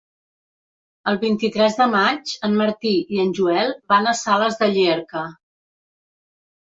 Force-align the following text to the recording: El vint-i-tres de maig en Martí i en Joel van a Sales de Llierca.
El 1.09 1.17
vint-i-tres 1.23 1.75
de 1.81 1.85
maig 1.91 2.31
en 2.49 2.57
Martí 2.61 2.93
i 3.17 3.21
en 3.23 3.33
Joel 3.41 3.73
van 3.93 4.09
a 4.09 4.15
Sales 4.21 4.57
de 4.63 4.71
Llierca. 4.73 5.23